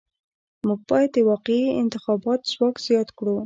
[0.67, 2.19] موږ باید د واقعي انتخاب
[2.51, 3.35] ځواک زیات کړو.